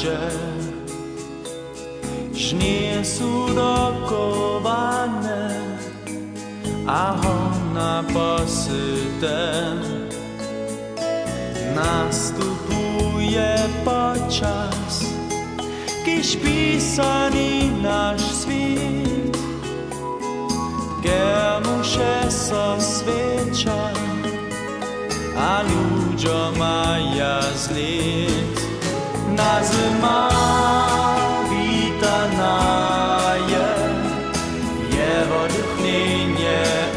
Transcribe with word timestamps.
plače, 0.00 0.18
žnije 2.34 3.04
surokovane, 3.04 3.60
a 6.88 7.14
ona 7.24 8.04
pa 8.14 8.46
se 8.46 8.96
tem 9.20 9.78
nastupuje 11.74 13.56
pa 13.84 14.14
čas, 14.38 15.04
kiš 16.04 16.36
pisani 16.42 17.70
naš 17.82 18.20
svet, 18.20 19.36
kemu 21.02 21.84
še 21.84 22.30
so 22.30 22.80
sveča, 22.80 23.92
a 25.36 25.62
ljudjo 25.62 26.52
maja 26.58 27.40
zlej. 27.56 28.19
ona 29.40 29.62
zma 29.64 30.20
vítaná 31.48 32.60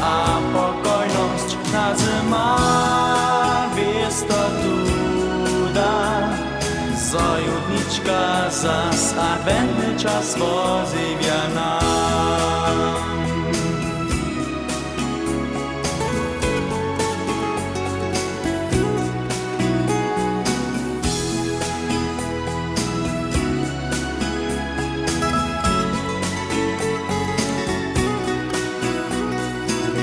a 0.04 0.16
pokojnosť 0.52 1.50
nás 1.72 2.00
má 2.28 2.52
viestotu 3.72 4.76
dá. 5.72 6.28
Zajudnička 6.92 8.52
zas 8.52 9.16
adventný 9.16 9.96
čas 9.96 10.36
vozivia 10.36 11.40
nás. 11.56 13.03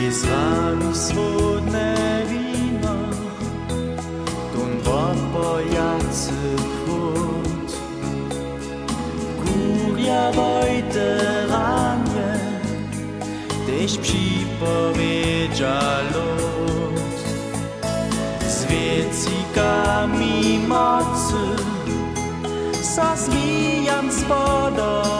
Izraelu 0.07 0.95
słodne 0.95 1.95
wino, 2.29 2.95
tun 4.53 4.71
wopojacy 4.83 6.31
chłód. 6.85 7.71
Kuria 9.41 10.31
wojteranie, 10.31 12.31
też 13.67 13.97
przypowiedzia 13.97 15.81
lud. 16.13 17.01
Z 18.47 18.65
wiecikami 18.65 20.59
mocy, 20.67 21.43
sa 22.81 23.15
zmijam 23.15 24.11
spodoba. 24.11 25.10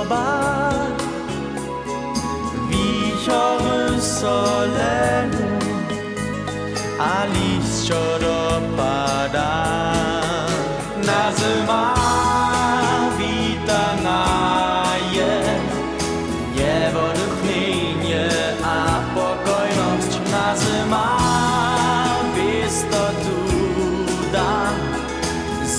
A 7.01 7.25
liść 7.25 7.89
dopada. 8.21 9.49
Nazywa 11.11 11.83
witanaje, 13.17 15.33
nie 16.55 16.79
wodchnienie, 16.93 18.29
a 18.63 18.99
pokojność 19.15 20.13
nazywa 20.31 21.07
wistotuda. 22.35 24.49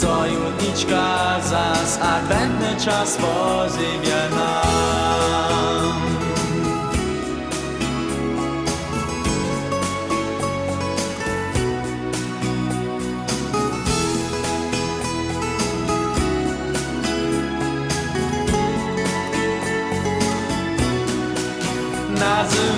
Zojutniczka 0.00 1.04
zas 1.40 1.98
adwentny 2.02 2.70
czas 2.84 3.16
pozywia 3.16 4.28
nam. 4.36 6.21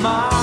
Nazywa 0.04 0.33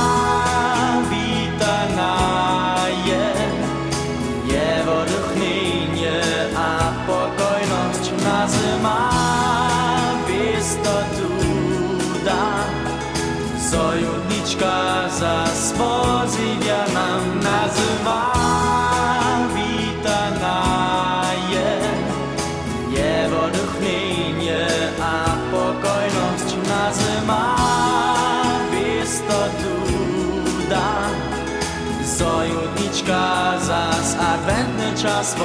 czas 35.02 35.36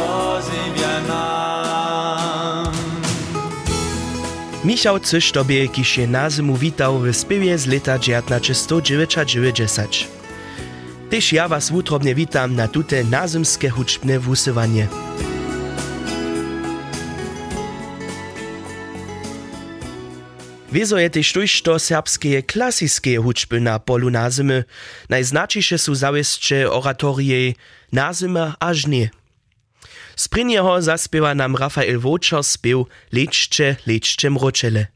nam. 1.08 2.72
Michał 4.64 5.00
Cysz 5.00 5.32
tobie, 5.32 5.68
kiż 5.68 5.88
się 5.88 6.06
na 6.06 6.30
zimu 6.30 6.56
witał 6.56 6.98
w 6.98 7.16
spiewie 7.16 7.58
z 7.58 7.66
lata 7.66 7.98
1990. 7.98 9.90
Tyż 11.10 11.32
ja 11.32 11.48
was 11.48 11.70
wutrobnie 11.70 12.14
witam 12.14 12.54
na 12.54 12.68
tute 12.68 13.04
nazymskie 13.04 13.70
huczbne 13.70 14.18
wusywanie. 14.18 14.86
Wiezo 20.72 20.98
je 20.98 21.10
tež 21.10 21.32
tojšto 21.32 21.78
serbskie 21.78 22.42
klasiskie 22.42 23.16
hučby 23.16 23.60
na 23.60 23.78
polu 23.78 24.10
nazymy, 24.10 24.64
najznačejsze 25.08 25.78
sú 25.80 25.94
zawieszcze 25.96 26.68
oratorie 26.68 27.54
nazyma 27.92 28.60
a 28.60 28.74
żnie. 28.74 29.15
Z 30.16 30.28
prynieho 30.28 30.82
zaspiewa 30.82 31.34
nam 31.34 31.56
Rafael 31.56 32.00
Wočer 32.00 32.40
spiew 32.42 32.88
Lečče, 33.12 33.76
lečče 33.86 34.30
mročele. 34.30 34.95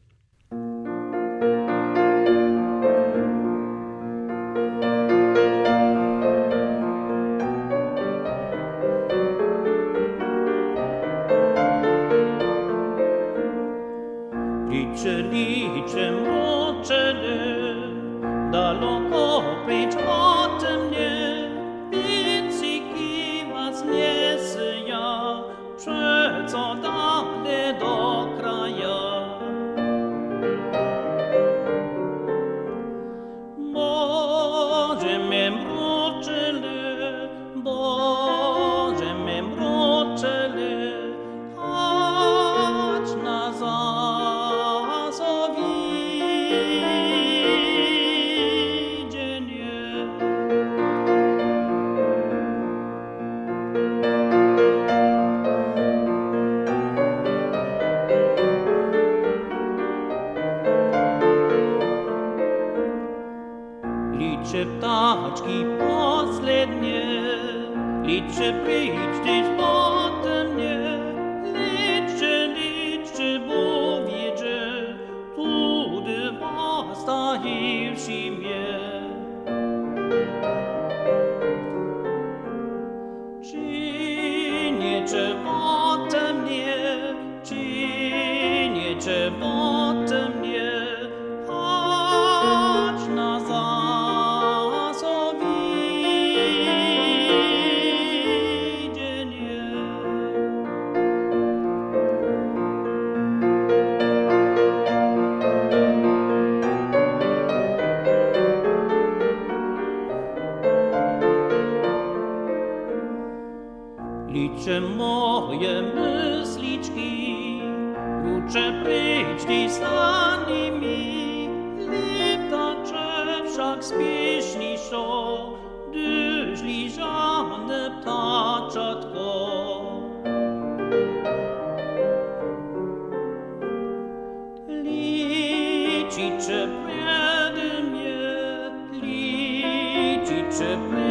should 140.61 140.89
bring. 140.91 141.10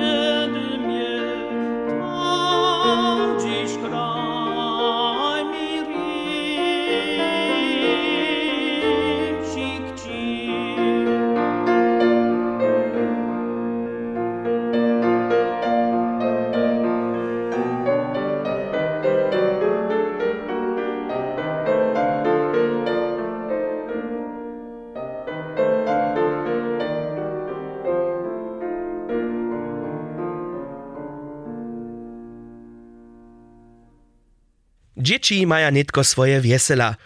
Dzieci 35.21 35.47
maja 35.47 35.71
nitko 35.71 36.05
swoje 36.05 36.41
wiesela, 36.41 36.97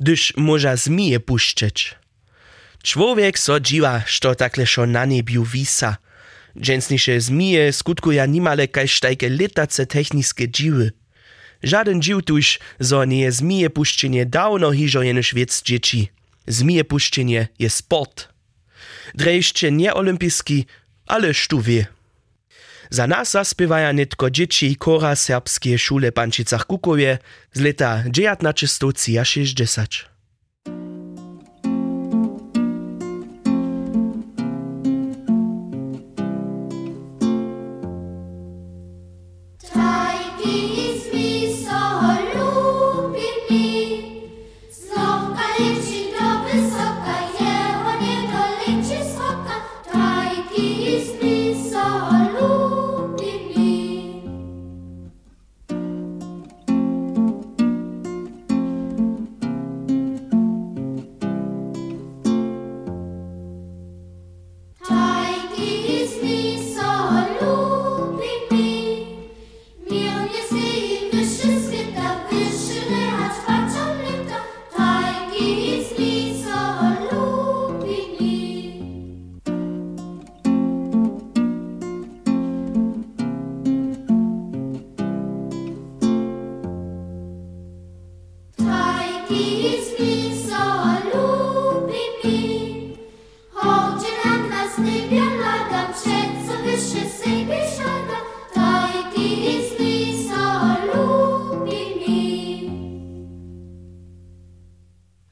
gdyż 0.00 0.32
może 0.36 0.76
zmije 0.76 1.20
puszczeć. 1.20 1.94
Człowiek 2.82 3.38
so 3.38 3.60
dziwa, 3.60 4.02
što 4.06 4.34
takle 4.34 4.66
šo 4.66 4.86
na 4.86 5.04
niebiu 5.04 5.44
wisa. 5.44 5.96
Dżęsniejsze 6.56 7.20
zmije 7.20 7.72
skutkuja 7.72 8.26
nimale 8.26 8.68
kaž 8.68 9.00
tajke 9.00 9.28
letace 9.28 9.86
techniskie 9.86 10.48
dziwy. 10.48 10.92
Żaden 11.62 12.02
dziw 12.02 12.24
tuż, 12.24 12.58
zo 12.80 13.04
nie 13.04 13.32
zmije 13.32 13.70
puszczenie 13.70 14.26
dawno 14.26 14.72
hižo 14.72 15.02
jenoż 15.02 15.34
wiec 15.34 15.62
dzieci. 15.62 16.08
Zmije 16.46 16.84
puszczenie 16.84 17.48
je 17.58 17.70
sport. 17.70 18.28
Drejście 19.14 19.72
nie 19.72 19.94
olimpijski, 19.94 20.66
ale 21.06 21.34
sztu 21.34 21.60
wie. 21.60 21.86
Za 22.90 23.06
nas 23.06 23.30
zaspiewaja 23.30 23.92
nitko 23.92 24.30
dzieci 24.30 24.76
kora 24.76 25.16
serbskie 25.16 25.78
szule 25.78 26.12
Pančicach 26.12 26.66
Kukowie 26.66 27.18
z 27.52 27.60
leta 27.60 28.02
1960. 28.12 30.13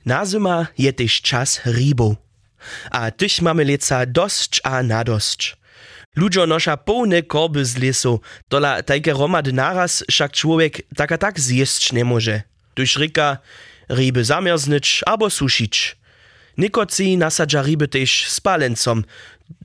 Na 0.06 0.26
zima 0.26 0.66
je 0.78 0.92
też 0.92 1.21
czas 1.21 1.61
rybów. 1.64 2.16
A 2.90 3.11
tyś 3.11 3.40
mamy 3.40 3.64
leca 3.64 4.06
dość 4.06 4.61
a 4.64 4.82
nadosć. 4.82 5.56
Ludzo 6.16 6.47
nosza 6.47 6.76
pełne 6.76 7.23
korby 7.23 7.64
z 7.64 7.76
lesu, 7.76 8.21
dola 8.50 8.82
tajke 8.82 9.12
romady 9.12 9.52
naraz 9.52 10.04
však 10.11 10.32
człowiek 10.32 10.82
tak 10.97 11.12
a 11.12 11.18
tak 11.18 11.40
zjeść 11.40 11.92
nie 11.92 12.04
może. 12.04 12.42
Tuż 12.75 12.97
ryka 12.97 13.38
ryby 13.88 14.25
zamierznyć 14.25 15.00
albo 15.06 15.30
suszyć. 15.30 15.97
Nikoci 16.59 17.16
nasadza 17.16 17.62
ryby 17.62 17.88
też 17.88 18.28
spalencom, 18.28 19.04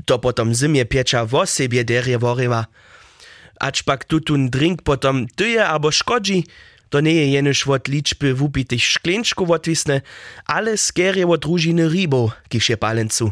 to 0.06 0.20
potom 0.20 0.54
zimie 0.54 0.86
piecza 0.86 1.26
w 1.26 1.46
siebie 1.46 1.84
derje 1.84 2.20
worywa. 2.20 2.66
Tutun 4.08 4.50
drink 4.50 4.82
potom 4.82 5.28
tyje 5.28 5.68
albo 5.68 5.92
szkodzi, 5.92 6.44
to 6.90 7.00
nie 7.02 7.14
je 7.14 7.32
jenož 7.32 7.66
wot 7.66 7.88
liczby 7.88 8.34
wupitych 8.34 8.84
szklenczków 8.84 9.50
odwisne, 9.52 10.02
ale 10.46 10.78
skierie 10.78 11.26
wot 11.26 11.42
družiny 11.42 11.90
rybów, 11.90 12.32
kiż 12.50 12.70
je 12.70 12.78
palencu. 12.78 13.32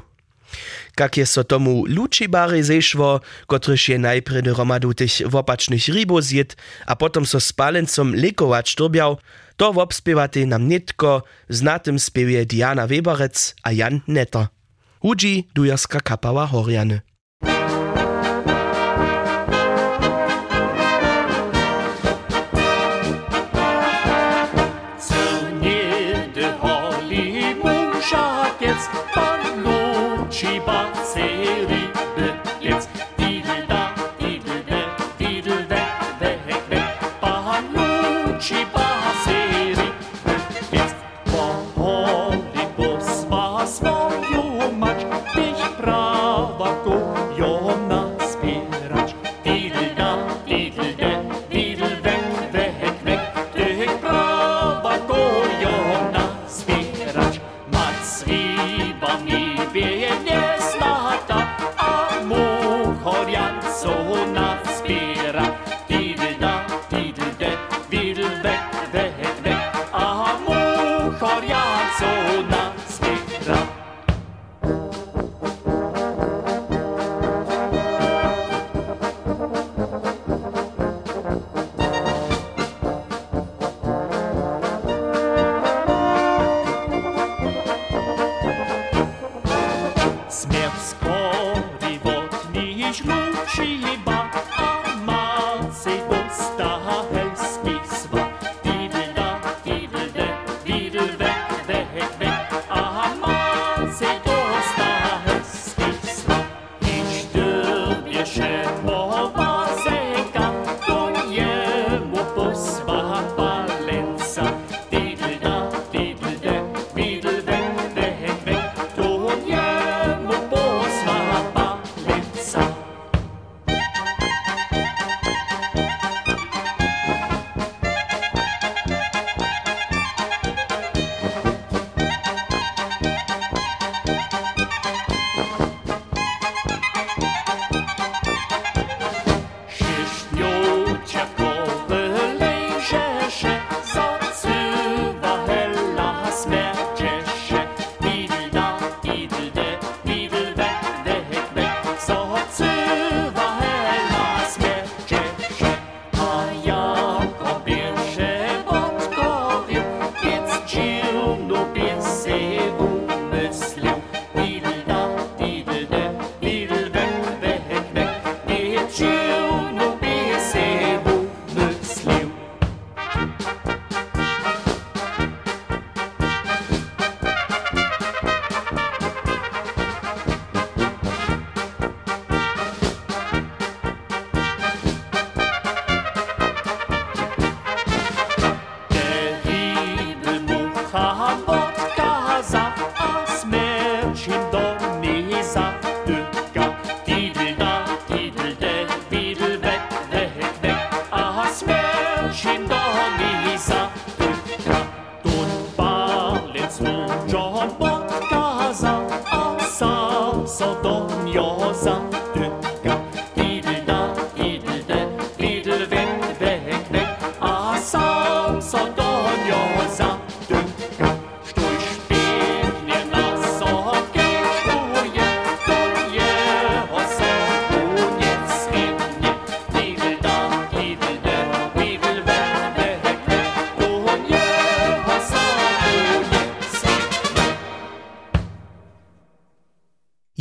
Kak 0.95 1.17
je 1.17 1.25
so 1.25 1.43
tomu 1.43 1.85
lučibary 1.88 2.63
zešło, 2.63 3.21
kotryż 3.47 3.89
je 3.89 4.00
najprej 4.00 4.43
do 4.43 4.53
romadu 4.53 4.93
tych 4.93 5.21
wopacznych 5.25 5.88
rybów 5.88 6.24
zjed, 6.24 6.55
a 6.85 6.95
potom 6.95 7.25
so 7.25 7.39
spalencom 7.39 8.15
lekować 8.15 8.75
turbiał, 8.75 9.17
to 9.57 9.74
wobspiewaty 9.74 10.45
nam 10.47 10.67
nitko 10.67 11.24
znatym 11.50 12.00
spiewie 12.00 12.45
Diana 12.45 12.88
Weberec 12.88 13.55
a 13.63 13.71
Jan 13.71 14.01
Netter. 14.07 14.47
Hudzi 15.00 15.47
dujarska 15.55 16.00
kapała 16.00 16.47
Horiany. 16.47 17.01
Ponoć 29.13 30.44
i 30.44 30.62
bacery 30.62 31.85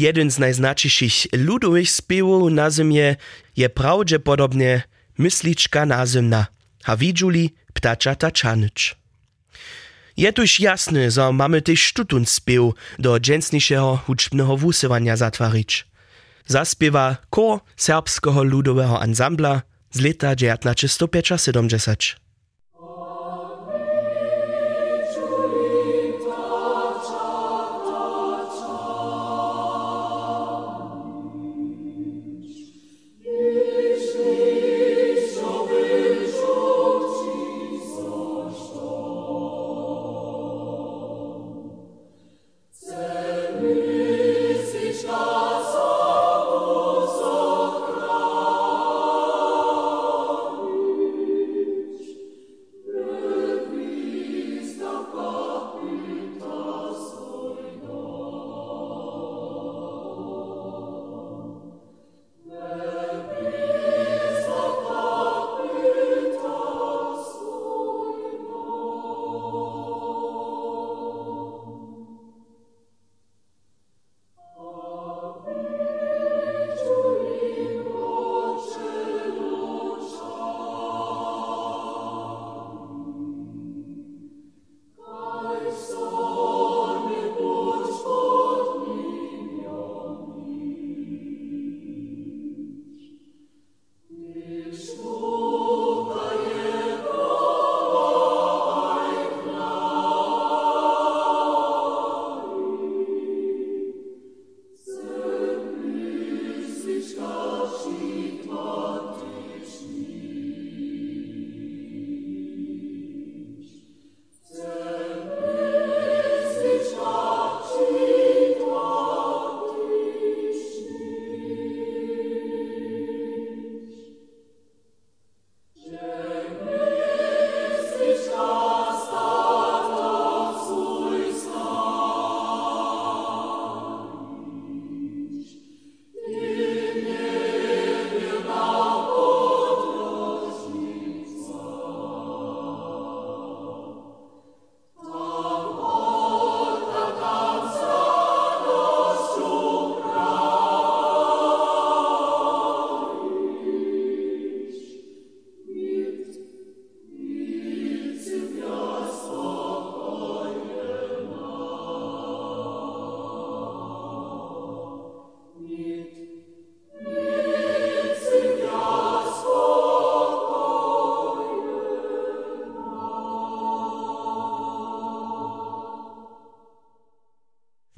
Jeden 0.04 0.30
z 0.30 0.38
najznačejších 0.38 1.26
ludowych 1.32 1.90
spěwów 1.90 2.52
na 2.52 2.70
zimie 2.70 3.16
je 3.56 3.68
prawdopodobnie 3.68 4.82
mysliczka 5.18 5.86
nazymna, 5.86 6.46
a 6.84 6.96
widzuli 6.96 7.54
ptaczata 7.74 8.30
czanyć. 8.30 8.96
Je 10.16 10.32
tuż 10.32 10.60
jasne, 10.60 11.10
że 11.10 11.32
mamy 11.32 11.62
też 11.62 11.80
sztutun 11.82 12.26
spiew 12.26 12.72
do 12.98 13.20
dżęsniejszego 13.20 13.96
huczbnego 14.06 14.56
wusywania 14.56 15.16
zatwarić. 15.16 15.86
Zaspiewa 16.46 17.16
kor 17.30 17.60
serbskiego 17.76 18.42
ludowego 18.44 19.00
ansambla 19.00 19.62
z 19.90 20.00
lata 20.00 20.36
1970. 20.36 22.23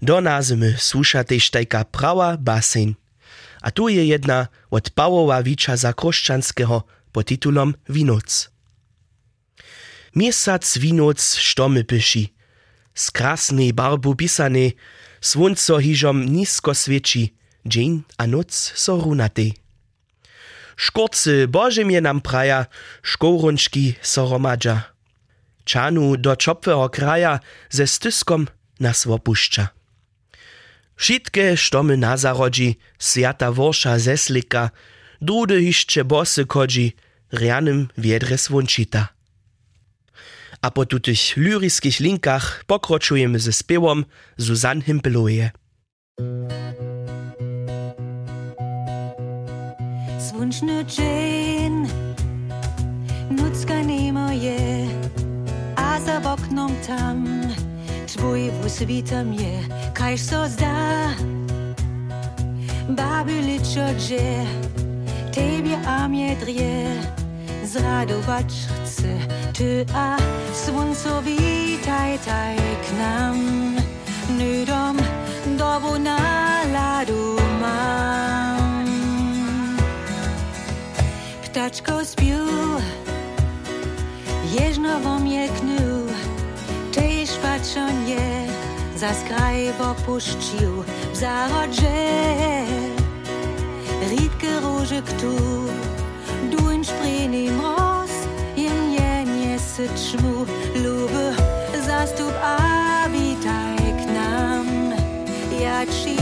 Do 0.07 0.23
nazymy 0.23 0.79
słuša 0.79 1.27
tež 1.27 1.51
tajka 1.51 1.83
prawa 1.83 2.39
basen. 2.39 2.95
A 3.59 3.75
tu 3.75 3.91
je 3.91 4.07
jedna 4.07 4.47
od 4.71 4.95
Pawoła 4.95 5.43
Wicza 5.43 5.75
Zakroszczanskiego 5.75 6.87
pod 7.13 7.27
titulom 7.27 7.75
Winoc. 7.91 8.51
Miesac 10.15 10.79
winoc 10.79 11.19
štomy 11.35 11.83
pyši, 11.85 12.31
z 12.95 13.11
krasnej 13.11 13.73
barbu 13.75 14.15
pisane, 14.15 14.79
słonco 15.21 15.83
hižom 15.83 16.23
nisko 16.23 16.75
świeci, 16.75 17.35
dzień 17.67 18.07
a 18.19 18.27
noc 18.27 18.55
so 18.55 19.03
runatej. 19.03 19.59
Škorcy 20.77 21.49
Bożemie 21.49 22.01
nam 22.01 22.21
praja, 22.21 22.67
škorončki 23.03 23.95
so 24.03 24.31
romadža. 24.31 24.95
Čanu 25.65 26.17
do 26.17 26.37
čopveho 26.37 26.89
kraja 26.89 27.39
ze 27.71 27.87
styskom 27.87 28.47
nas 28.79 29.07
opušča. 29.07 29.76
Wszystkie 30.97 31.57
štomy 31.57 31.97
na 31.97 32.17
zarodzi, 32.17 32.77
sjata 32.99 33.53
worsza 33.53 33.99
ze 33.99 34.17
slika, 34.17 34.71
drudy 35.21 35.61
hišće 35.61 36.05
bosy 36.05 36.47
kodzi, 36.47 36.93
rjanym 37.33 37.89
wiedre 37.99 38.39
swončita. 38.39 39.09
A 40.63 40.71
po 40.71 40.87
tutych 40.87 41.37
lyriskich 41.37 42.01
linkach 42.01 42.65
pokroczujemy 42.67 43.39
ze 43.39 43.53
spiewom 43.53 44.05
Susanne 44.39 44.83
Himpeloje. 44.83 45.51
Svunčny 50.19 50.85
dzień, 50.85 51.87
nucka 53.31 53.83
nie 53.83 54.13
moje, 54.13 54.89
a 55.77 56.01
za 56.01 56.33
oknom 56.33 56.73
tam 56.87 57.27
svoj 58.17 58.51
posvitam 58.63 59.33
je, 59.33 59.65
kaj 59.95 60.19
so 60.19 60.49
zda. 60.49 61.13
Babili 62.89 63.59
čoče, 63.59 64.47
tebje 65.35 65.77
am 65.87 66.15
je 66.15 66.37
drje, 66.41 67.03
zradovat 67.65 68.45
chce, 68.85 69.19
ty 69.53 69.85
a 69.95 70.17
svunco 70.55 71.21
vitaj 71.21 72.19
taj 72.25 72.57
k 72.57 72.87
nam. 72.99 73.37
Nudom 74.29 74.97
dobu 75.59 75.99
naladu 75.99 77.37
mam. 77.61 78.87
Ptačko 81.45 82.05
spil, 82.05 82.49
ježno 84.61 84.99
vom 85.05 85.27
je 85.27 85.49
knil. 85.61 85.86
Pačon 87.67 88.09
je, 88.09 88.47
Zas 88.97 89.17
kraj 89.29 89.71
opuścił 89.91 90.85
w 91.13 91.17
zarodzie 91.17 92.07
Riedke 94.11 94.61
tu 95.21 95.37
Duń 96.51 96.85
szprini 96.85 97.51
mroz 97.51 98.11
Jen 98.57 98.93
jenie 98.93 99.59
syczmu 99.59 100.47
Luby 100.75 101.35
zastup 101.87 102.35
a 102.43 103.09
witaj 103.09 103.77
k 103.99 104.13
nam. 104.15 104.67
Ja 105.61 105.87
ci 105.87 106.16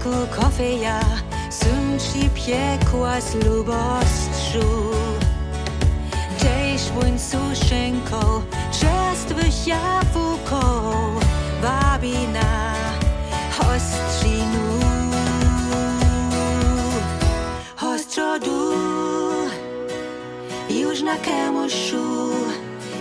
Szajku 0.00 0.40
kofeja 0.40 1.00
Sum 1.50 1.98
ci 1.98 2.30
piekła 2.30 3.20
z 3.20 3.34
lubostżu 3.34 4.90
Dziś 6.38 6.82
wóń 6.82 7.18
suszenko 7.18 8.42
Czestwych 8.72 9.66
jabłko 9.66 10.60
Wabi 11.62 12.28
na 12.32 12.74
Hostrinu 13.58 14.80
Hostrodu 17.76 18.72
Już 20.70 21.02
na 21.02 21.16
kemuszu 21.16 22.30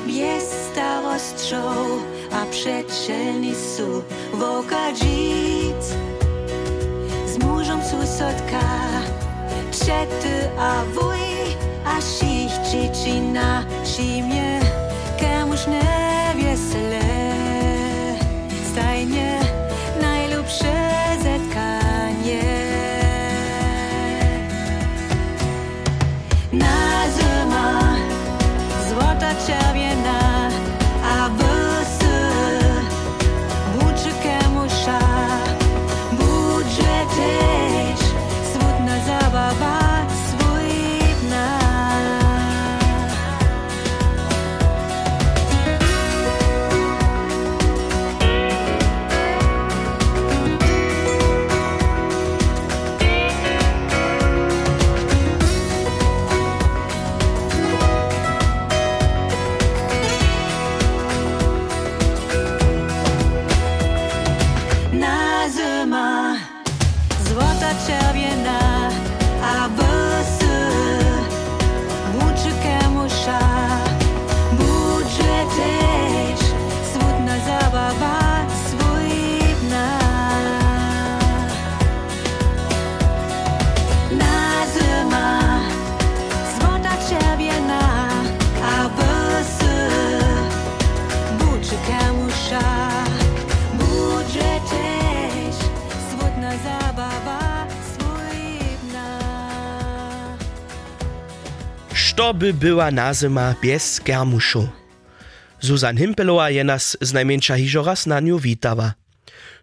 Jest 0.08 0.72
starostrzą 0.72 1.76
A 2.32 2.46
przeczelni 2.46 3.56
su 3.56 4.04
Woka 4.34 4.94
dzit 4.94 5.84
Z 5.84 6.19
mużą 8.00 8.08
susodka 8.08 8.60
Czety 9.72 10.50
a 10.60 10.84
wuj 10.86 11.20
A 11.86 12.02
dziecina 12.72 13.64
Szimie 13.84 14.60
Kemusz 15.18 15.68
nie 15.68 16.36
wiesele 16.36 17.02
Stajnie 18.72 19.40
Što 102.30 102.34
by 102.34 102.54
była 102.54 102.92
nazima 102.92 103.56
bez 103.62 104.02
germuszu? 104.06 104.68
Susan 105.62 105.98
Himpelowa 105.98 106.50
je 106.50 106.64
nas 106.64 106.98
z 107.02 107.14
najmniejsza 107.14 107.58
hižo 107.58 107.82
raz 107.84 108.06
na 108.06 108.20
niu 108.20 108.40
witała. 108.40 108.94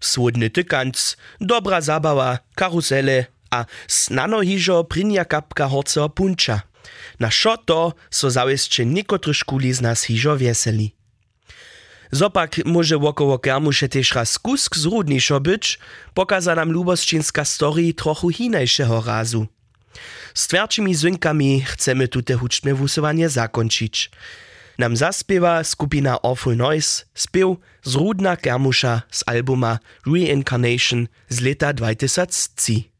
Słodny 0.00 0.50
tykanc, 0.50 1.16
dobra 1.40 1.80
zabawa, 1.80 2.38
karusele 2.54 3.24
a 3.50 3.64
snano 3.86 4.42
hižo 4.42 4.84
prinja 4.84 5.24
kapka 5.24 5.66
horceho 5.68 6.08
punča. 6.08 6.60
Na 7.20 7.30
šo 7.30 7.56
to 7.56 7.94
so 8.10 8.30
zawieście 8.30 8.82
niekotry 8.86 9.34
szkuli 9.34 9.72
z 9.72 9.80
nas 9.80 10.02
hižo 10.02 10.36
wieseli. 10.36 10.90
Zopak 12.10 12.64
może 12.64 12.98
wokoło 12.98 13.38
kermuše 13.38 13.88
też 13.88 14.14
raz 14.14 14.38
kusk 14.38 14.76
zrudniejszo 14.76 15.40
być, 15.40 15.78
pokaza 16.14 16.54
nam 16.54 16.72
lubosčinska 16.72 17.44
story 17.44 17.94
trochu 17.94 18.28
hinajšeho 18.30 19.02
razu. 19.06 19.46
Z 20.34 20.48
twardšími 20.48 20.94
zwynkami 20.94 21.60
chcemy 21.66 22.08
tute 22.08 22.34
huczne 22.34 22.74
wusowanie 22.74 23.28
zakończyć. 23.28 24.10
Nam 24.78 24.96
zaspiewa 24.96 25.64
skupina 25.64 26.18
Awful 26.22 26.56
Noise 26.56 27.04
spiew 27.14 27.56
z 27.82 27.94
Rudna 27.94 28.36
Kermusza 28.36 29.02
z 29.10 29.24
albuma 29.26 29.78
Reincarnation 30.06 31.08
z 31.28 31.40
lata 31.40 31.72
2003. 31.72 32.95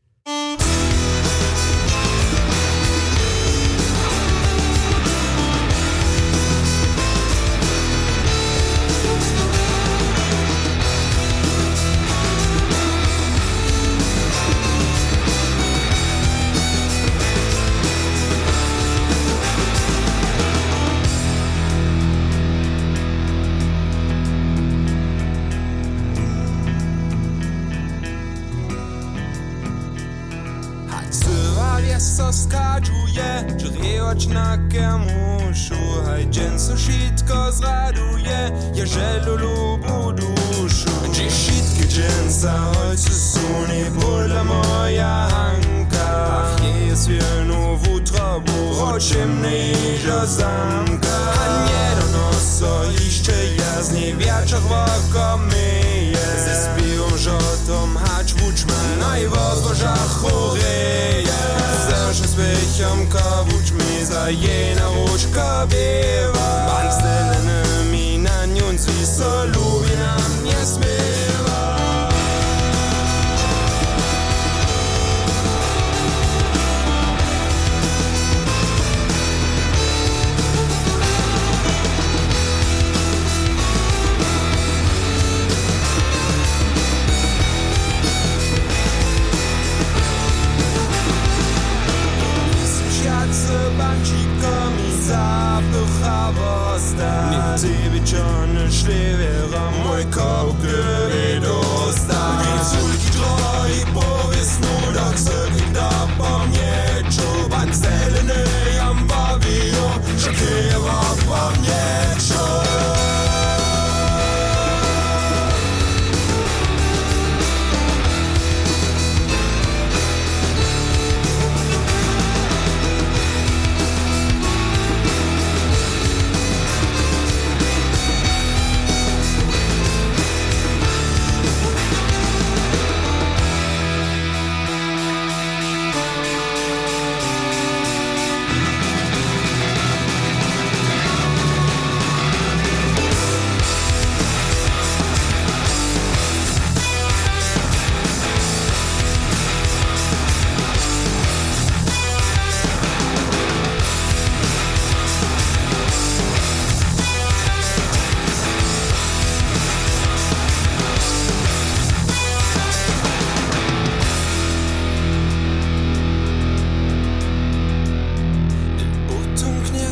Że 32.17 33.45
rieoć 33.83 34.27
na 34.27 34.59
kemuszu 34.73 35.75
Haj 36.07 36.27
dżęsu 36.27 36.73
szitko 36.79 37.53
zraduje, 37.53 38.51
jeżeli 38.75 39.27
lubu 39.27 40.13
duszu. 40.13 40.91
Dziś 41.13 41.33
szitki 41.33 41.89
dżęsa, 41.89 42.55
ojcu 42.89 43.13
suni, 43.13 43.91
bóla 43.91 44.45
moja 44.45 45.29
hanka. 45.31 46.43
Ach, 46.43 46.87
jest 46.87 47.09
wielu 47.09 47.77
w 47.77 47.89
utrobu, 47.89 48.81
roczem 48.81 49.43
niżo 49.43 50.27
zamka. 50.27 51.17
A 51.41 51.67
nie 51.69 52.01
do 52.01 52.19
noso, 52.19 52.85
jeszcze 53.05 53.33
jasniej, 53.55 54.17
wieczór 54.17 54.61
woko 54.61 55.39
myje. 55.39 56.27
Ze 56.45 56.65
spią 56.65 57.19
żotą, 57.19 57.89
hacz 58.05 58.35
wuczman, 58.35 58.87
no 59.01 59.19
i 59.19 59.27
wozwoża 59.27 59.97
choreje 59.97 61.26
Zawsze 62.17 62.33
z 62.33 62.35
wycią 62.35 63.07
kowuczmi, 63.09 64.05
za 64.05 64.31
jena 64.31 64.89
łuczka 64.89 65.67
biewa 65.67 66.67
Ban 66.67 66.93
stylnymi 66.93 68.19
na 68.19 68.47
so 69.07 69.45
lubię 69.45 69.97
nam 69.97 70.45
nie 70.45 70.67
śpiewa 70.67 71.06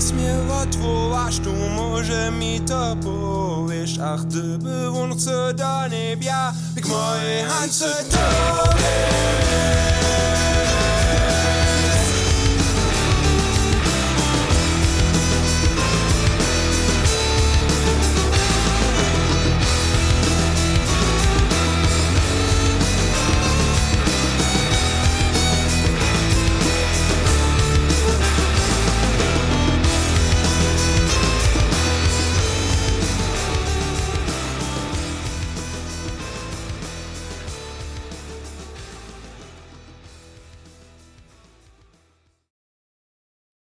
Utumknie 0.04 0.28
smierotwołaś, 0.28 1.38
tu 1.38 1.52
może 1.52 2.30
mi 2.30 2.60
to 2.60 2.96
powiesz. 2.96 3.98
Ach, 3.98 4.20
ty 4.24 4.58
bewunce 4.58 5.54
do 5.54 5.88
niebia, 5.88 6.52
jak 6.76 6.86
moje 6.86 7.44
handce 7.44 7.86
tobie 8.04 9.93